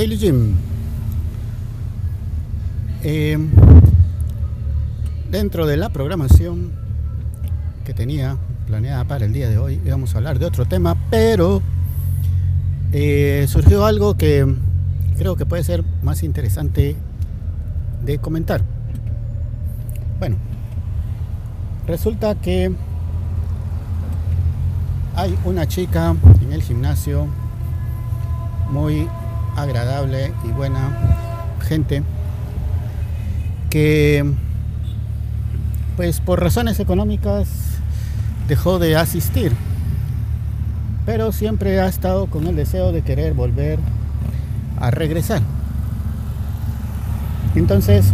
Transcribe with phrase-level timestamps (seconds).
[0.00, 0.54] Daily Gym.
[3.02, 3.36] Eh,
[5.30, 6.72] dentro de la programación
[7.84, 11.60] que tenía planeada para el día de hoy, íbamos a hablar de otro tema, pero
[12.94, 14.46] eh, surgió algo que
[15.18, 16.96] creo que puede ser más interesante
[18.02, 18.62] de comentar.
[20.18, 20.36] Bueno,
[21.86, 22.72] resulta que
[25.14, 27.26] hay una chica en el gimnasio
[28.70, 29.06] muy
[29.62, 30.96] agradable y buena
[31.62, 32.02] gente
[33.68, 34.24] que
[35.96, 37.48] pues por razones económicas
[38.48, 39.52] dejó de asistir
[41.06, 43.78] pero siempre ha estado con el deseo de querer volver
[44.78, 45.42] a regresar.
[47.54, 48.12] Entonces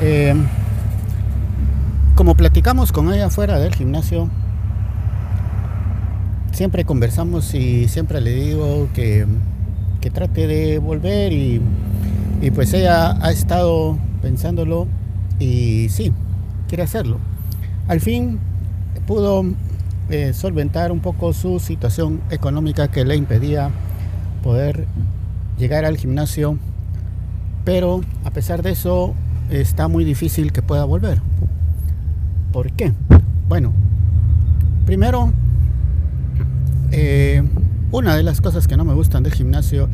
[0.00, 0.34] eh,
[2.14, 4.30] como platicamos con ella fuera del gimnasio
[6.54, 9.26] siempre conversamos y siempre le digo que,
[10.12, 11.60] trate de volver y,
[12.54, 14.86] pues ella ha estado pensándolo
[15.38, 16.12] y sí,
[16.68, 17.18] quiere hacerlo.
[17.88, 18.38] Al fin
[19.06, 19.44] pudo
[20.10, 23.70] eh, solventar un poco su situación económica que le impedía
[24.42, 24.86] poder
[25.58, 26.58] llegar al gimnasio,
[27.64, 29.14] pero a pesar de eso
[29.50, 31.20] está muy difícil que pueda volver.
[32.52, 32.92] ¿Por qué?
[33.48, 33.72] Bueno,
[34.84, 35.32] primero
[36.96, 37.42] eh,
[37.90, 39.88] una de las cosas que no me gustan del gimnasio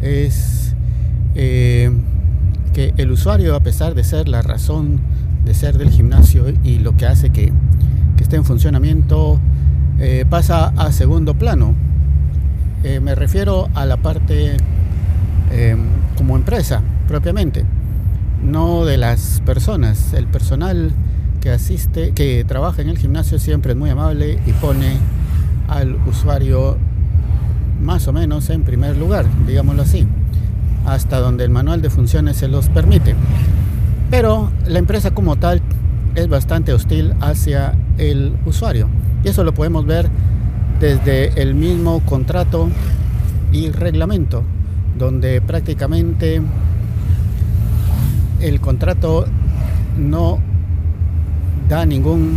[0.00, 0.72] es
[1.34, 1.90] eh,
[2.72, 5.00] que el usuario, a pesar de ser la razón
[5.44, 7.52] de ser del gimnasio y lo que hace que,
[8.20, 9.38] esté en funcionamiento,
[9.98, 11.74] eh, pasa a segundo plano.
[13.02, 14.56] me refiero a la parte
[16.16, 17.66] como empresa propiamente,
[18.42, 20.14] no de las personas.
[20.14, 20.92] El personal
[21.42, 24.96] que asiste, que trabaja en el gimnasio siempre es muy amable y pone
[25.68, 26.76] al usuario
[27.82, 30.06] más o menos en primer lugar, digámoslo así,
[30.86, 33.14] hasta donde el manual de funciones se los permite.
[34.10, 35.60] Pero la empresa como tal
[36.14, 38.88] es bastante hostil hacia el usuario
[39.24, 40.08] y eso lo podemos ver
[40.80, 42.68] desde el mismo contrato
[43.52, 44.42] y reglamento,
[44.98, 46.42] donde prácticamente
[48.40, 49.24] el contrato
[49.96, 50.38] no
[51.68, 52.36] da ningún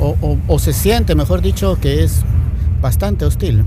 [0.00, 2.22] o, se siente, mejor dicho, que es
[2.80, 3.64] bastante hostil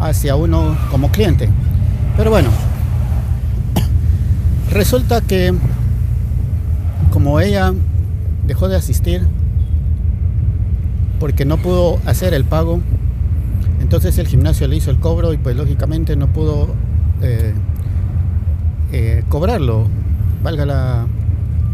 [0.00, 1.48] hacia uno como cliente.
[2.16, 2.50] Pero bueno,
[4.70, 5.54] resulta que
[7.12, 7.72] como ella
[8.46, 9.26] dejó de asistir
[11.18, 12.80] porque no pudo hacer el pago,
[13.80, 16.68] entonces el gimnasio le hizo el cobro y pues lógicamente no pudo
[17.22, 17.54] eh,
[18.92, 19.86] eh, cobrarlo.
[20.42, 21.06] Valga la...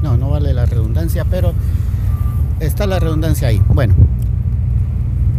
[0.02, 1.54] No, no vale la redundancia, pero
[2.60, 3.62] está la redundancia ahí.
[3.68, 3.94] Bueno,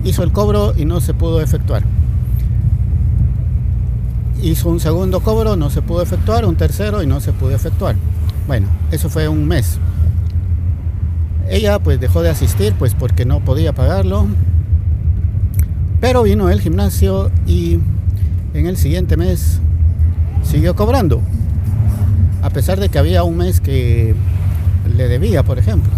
[0.04, 1.84] hizo el cobro y no se pudo efectuar.
[4.42, 7.96] Hizo un segundo cobro, no se pudo efectuar, un tercero y no se pudo efectuar.
[8.48, 9.80] Bueno, eso fue un mes.
[11.50, 14.28] Ella pues dejó de asistir pues porque no podía pagarlo.
[16.00, 17.80] Pero vino el gimnasio y
[18.54, 19.60] en el siguiente mes
[20.44, 21.22] siguió cobrando.
[22.44, 24.16] A pesar de que había un mes que
[24.96, 25.97] le debía, por ejemplo.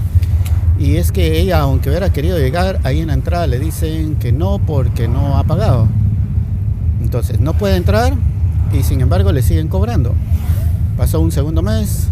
[0.80, 4.32] Y es que ella, aunque hubiera querido llegar, ahí en la entrada le dicen que
[4.32, 5.88] no porque no ha pagado.
[7.02, 8.14] Entonces no puede entrar
[8.72, 10.14] y sin embargo le siguen cobrando.
[10.96, 12.08] Pasó un segundo mes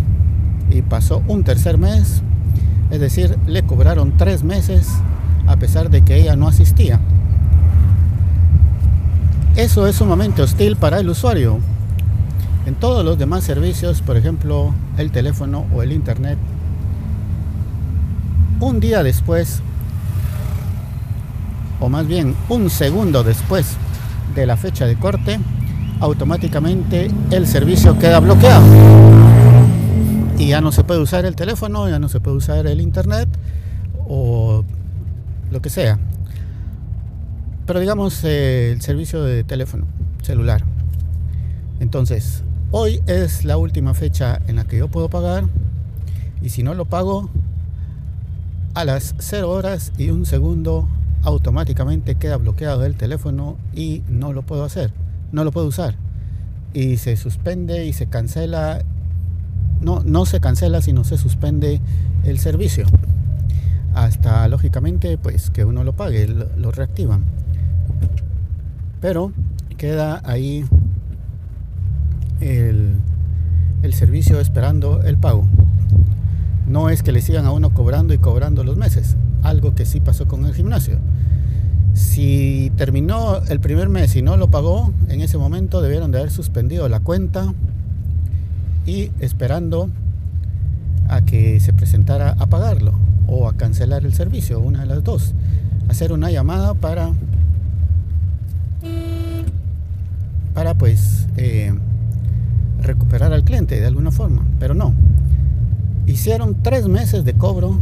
[0.70, 2.22] y pasó un tercer mes.
[2.92, 4.90] Es decir, le cobraron tres meses
[5.48, 7.00] a pesar de que ella no asistía.
[9.56, 11.60] Eso es sumamente hostil para el usuario.
[12.66, 16.38] En todos los demás servicios, por ejemplo, el teléfono o el internet,
[18.60, 19.62] un día después,
[21.80, 23.78] o más bien un segundo después
[24.36, 25.40] de la fecha de corte,
[26.00, 28.66] automáticamente el servicio queda bloqueado.
[30.38, 33.28] Y ya no se puede usar el teléfono, ya no se puede usar el internet
[34.08, 34.64] o
[35.52, 36.00] lo que sea.
[37.66, 39.86] Pero digamos eh, el servicio de teléfono
[40.22, 40.64] celular.
[41.80, 45.46] Entonces, hoy es la última fecha en la que yo puedo pagar
[46.42, 47.30] y si no lo pago,
[48.78, 50.88] a las 0 horas y un segundo
[51.24, 54.92] automáticamente queda bloqueado el teléfono y no lo puedo hacer,
[55.32, 55.96] no lo puedo usar.
[56.76, 58.84] Y se suspende y se cancela,
[59.82, 61.82] no, no se cancela, sino se suspende
[62.24, 62.86] el servicio.
[63.96, 67.24] Hasta lógicamente pues que uno lo pague, lo, reactivan.
[69.02, 69.32] Pero
[69.78, 70.66] queda ahí
[72.42, 72.94] el,
[73.82, 75.48] el servicio esperando el pago.
[76.68, 80.02] No es que le sigan a uno cobrando y cobrando los meses, algo que sí
[80.02, 81.00] pasó con el gimnasio.
[81.94, 86.32] Si terminó el primer mes y no lo pagó, en ese momento debieron de haber
[86.32, 87.54] suspendido la cuenta
[88.86, 89.90] y esperando
[91.08, 92.94] a que se presentara a pagarlo
[93.28, 95.34] o a cancelar el servicio, una de las dos.
[95.90, 97.12] Hacer una llamada para
[100.54, 101.72] para pues eh,
[102.82, 104.94] recuperar al cliente de alguna forma, pero no.
[106.08, 107.78] Hicieron tres meses de cobro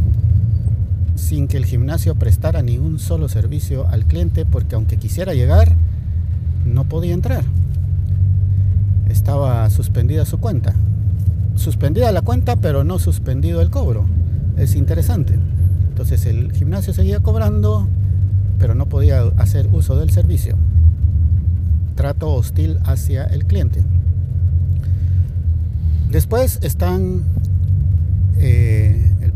[1.14, 5.72] sin que el gimnasio prestara ni un solo servicio al cliente porque aunque quisiera llegar,
[6.64, 7.44] no podía entrar.
[9.08, 10.74] Estaba suspendida su cuenta.
[11.54, 14.04] Suspendida la cuenta, pero no suspendido el cobro.
[14.56, 15.38] Es interesante.
[15.88, 17.86] Entonces el gimnasio seguía cobrando,
[18.58, 20.56] pero no podía hacer uso del servicio.
[21.94, 23.84] Trato hostil hacia el cliente.
[26.10, 27.22] Después están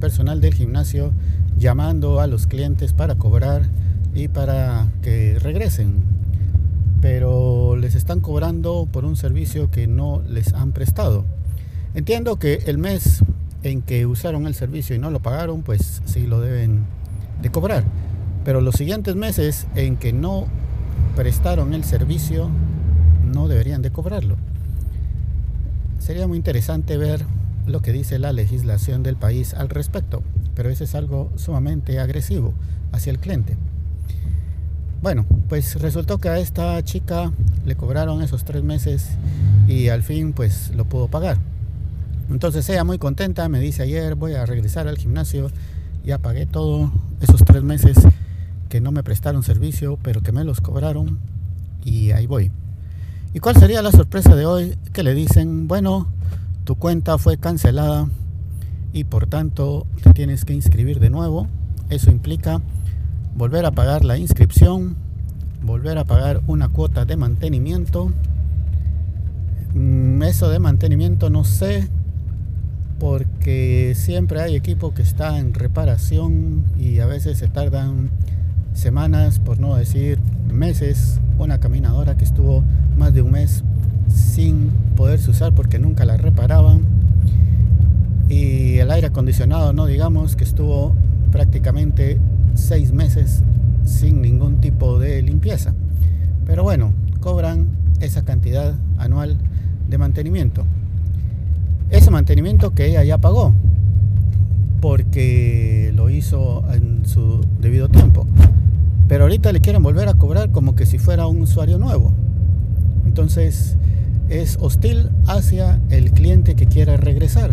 [0.00, 1.12] personal del gimnasio
[1.58, 3.68] llamando a los clientes para cobrar
[4.14, 6.02] y para que regresen.
[7.00, 11.24] Pero les están cobrando por un servicio que no les han prestado.
[11.94, 13.22] Entiendo que el mes
[13.62, 16.84] en que usaron el servicio y no lo pagaron, pues sí lo deben
[17.42, 17.84] de cobrar.
[18.44, 20.46] Pero los siguientes meses en que no
[21.16, 22.48] prestaron el servicio,
[23.32, 24.36] no deberían de cobrarlo.
[25.98, 27.24] Sería muy interesante ver
[27.66, 30.22] lo que dice la legislación del país al respecto,
[30.54, 32.54] pero eso es algo sumamente agresivo
[32.92, 33.56] hacia el cliente.
[35.02, 37.32] Bueno, pues resultó que a esta chica
[37.64, 39.08] le cobraron esos tres meses
[39.66, 41.38] y al fin pues lo pudo pagar.
[42.28, 45.50] Entonces ella muy contenta me dice ayer voy a regresar al gimnasio,
[46.04, 47.96] ya pagué todo esos tres meses
[48.68, 51.18] que no me prestaron servicio, pero que me los cobraron
[51.84, 52.52] y ahí voy.
[53.32, 54.76] ¿Y cuál sería la sorpresa de hoy?
[54.92, 56.08] Que le dicen, bueno,
[56.70, 58.08] tu cuenta fue cancelada
[58.92, 61.48] y por tanto te tienes que inscribir de nuevo.
[61.88, 62.60] Eso implica
[63.34, 64.94] volver a pagar la inscripción,
[65.64, 68.12] volver a pagar una cuota de mantenimiento.
[69.74, 71.88] Mm, eso de mantenimiento no sé,
[73.00, 78.10] porque siempre hay equipo que está en reparación y a veces se tardan
[78.74, 81.18] semanas, por no decir meses.
[81.36, 82.62] Una caminadora que estuvo
[82.96, 83.64] más de un mes
[84.10, 86.82] sin poderse usar porque nunca la reparaban.
[88.28, 90.94] Y el aire acondicionado, no digamos, que estuvo
[91.32, 92.18] prácticamente
[92.54, 93.42] seis meses
[93.84, 95.74] sin ningún tipo de limpieza.
[96.46, 97.68] Pero bueno, cobran
[98.00, 99.36] esa cantidad anual
[99.88, 100.64] de mantenimiento.
[101.90, 103.52] Ese mantenimiento que ella ya pagó,
[104.80, 108.26] porque lo hizo en su debido tiempo.
[109.08, 112.12] Pero ahorita le quieren volver a cobrar como que si fuera un usuario nuevo.
[113.04, 113.76] Entonces
[114.30, 117.50] es hostil hacia el cliente que quiera regresar.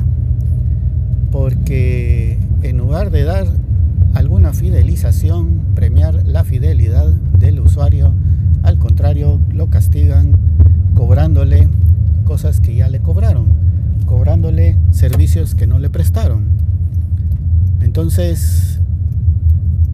[1.32, 3.48] Porque en lugar de dar
[4.14, 8.14] alguna fidelización, premiar la fidelidad del usuario,
[8.64, 10.38] al contrario, lo castigan
[10.96, 11.68] cobrándole
[12.26, 13.48] cosas que ya le cobraron,
[14.06, 16.46] cobrándole servicios que no le prestaron.
[17.82, 18.80] Entonces,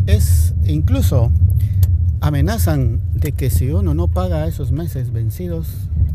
[0.05, 1.31] es incluso
[2.21, 5.67] amenazan de que si uno no paga esos meses vencidos,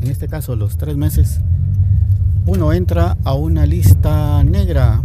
[0.03, 1.41] en este caso los tres meses,
[2.47, 5.03] uno entra a una lista negra,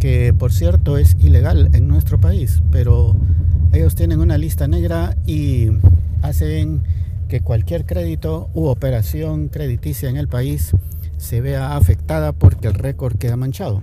[0.00, 3.14] que por cierto es ilegal en nuestro país, pero
[3.72, 5.68] ellos tienen una lista negra y
[6.22, 6.82] hacen
[7.28, 10.72] que cualquier crédito u operación crediticia en el país
[11.16, 13.82] se vea afectada porque el récord queda manchado.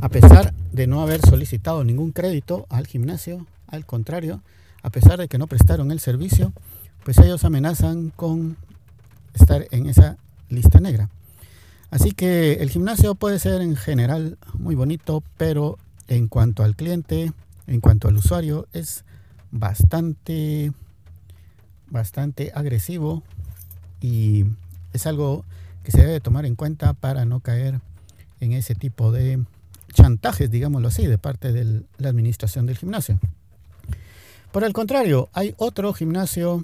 [0.00, 4.40] A pesar de no haber solicitado ningún crédito al gimnasio, al contrario,
[4.82, 6.52] a pesar de que no prestaron el servicio,
[7.04, 8.56] pues ellos amenazan con
[9.40, 10.16] estar en esa
[10.48, 11.08] lista negra.
[11.90, 17.32] Así que el gimnasio puede ser en general muy bonito, pero en cuanto al cliente,
[17.66, 19.04] en cuanto al usuario, es
[19.50, 20.72] bastante,
[21.88, 23.22] bastante agresivo
[24.00, 24.44] y
[24.92, 25.44] es algo
[25.82, 27.80] que se debe tomar en cuenta para no caer
[28.40, 29.44] en ese tipo de
[29.92, 33.18] chantajes, digámoslo así, de parte de la administración del gimnasio.
[34.52, 36.62] Por el contrario, hay otro gimnasio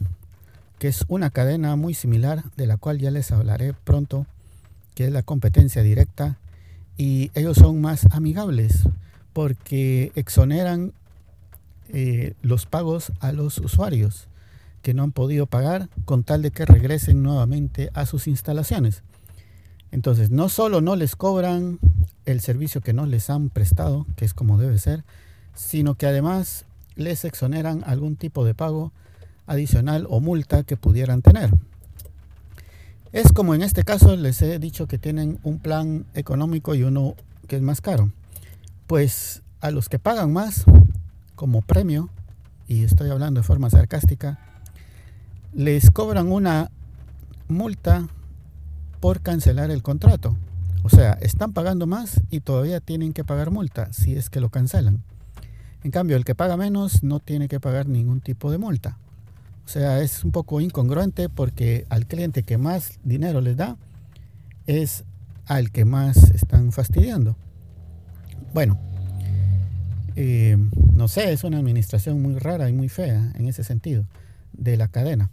[0.79, 4.27] que es una cadena muy similar, de la cual ya les hablaré pronto,
[4.95, 6.39] que es la competencia directa,
[6.97, 8.89] y ellos son más amigables
[9.33, 10.93] porque exoneran
[11.89, 14.29] eh, los pagos a los usuarios
[14.83, 19.03] que no han podido pagar con tal de que regresen nuevamente a sus instalaciones.
[19.91, 21.79] Entonces, no solo no les cobran
[22.25, 25.05] el servicio que no les han prestado, que es como debe ser,
[25.55, 26.65] sino que además
[26.95, 28.93] les exoneran algún tipo de pago
[29.47, 31.51] adicional o multa que pudieran tener.
[33.13, 37.15] Es como en este caso les he dicho que tienen un plan económico y uno
[37.47, 38.11] que es más caro?
[38.87, 40.65] Pues a los que pagan más
[41.35, 42.11] como premio,
[42.69, 44.39] y estoy hablando de forma sarcástica,
[45.53, 46.71] les cobran una
[47.49, 48.07] multa
[49.01, 50.37] por cancelar el contrato.
[50.83, 54.51] O sea, están pagando más y todavía tienen que pagar multa si es que lo
[54.51, 55.03] cancelan.
[55.83, 58.99] En cambio, el que paga menos no tiene que pagar ningún tipo de multa.
[59.67, 63.77] O sea, es un poco incongruente porque al cliente que más dinero les da
[64.67, 65.05] es
[65.45, 67.37] al que más están fastidiando.
[68.55, 68.79] Bueno,
[70.15, 70.57] eh,
[70.93, 74.07] no sé, es una administración muy rara y muy fea en ese sentido
[74.53, 75.33] de la cadena.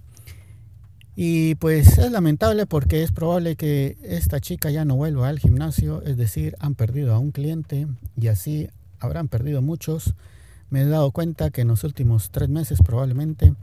[1.15, 6.01] Y pues es lamentable porque es probable que esta chica ya no vuelva al gimnasio,
[6.01, 7.87] es decir, han perdido a un cliente
[8.19, 8.67] y así
[8.99, 10.15] habrán perdido muchos.
[10.71, 13.53] Me he dado cuenta que en los últimos tres meses probablemente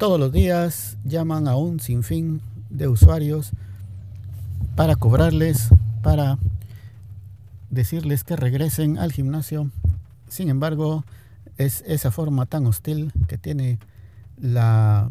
[0.00, 2.40] todos los días llaman a un sinfín
[2.70, 3.50] de usuarios
[4.74, 5.68] para cobrarles,
[6.02, 6.38] para
[7.68, 9.70] decirles que regresen al gimnasio.
[10.26, 11.04] Sin embargo,
[11.58, 13.78] es esa forma tan hostil que tiene
[14.40, 15.10] la,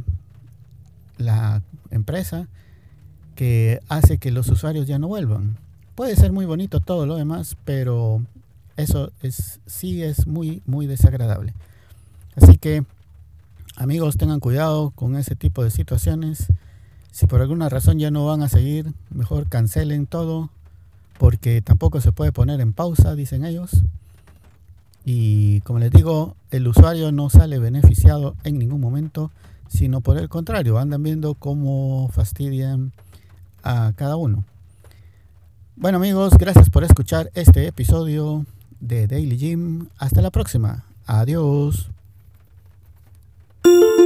[1.20, 2.48] la empresa
[3.36, 5.56] que hace que los usuarios ya no vuelvan.
[5.94, 8.24] Puede ser muy bonito todo lo demás, pero
[8.76, 11.54] eso es, sí es muy, muy desagradable.
[12.36, 12.86] Así que,
[13.80, 16.48] amigos, tengan cuidado con ese tipo de situaciones.
[17.12, 20.50] Si por alguna razón ya no van a seguir, mejor cancelen todo,
[21.18, 23.84] porque tampoco se puede poner en pausa, dicen ellos.
[25.06, 29.32] Y como les digo, el usuario no sale beneficiado en ningún momento,
[29.70, 32.92] sino por el contrario, andan viendo cómo fastidian
[33.64, 34.44] a cada uno.
[35.78, 38.46] Bueno amigos, gracias por escuchar este episodio
[38.82, 39.88] de Daily Gym.
[39.98, 40.84] Hasta la próxima.
[41.06, 41.90] Adiós.
[43.66, 43.99] you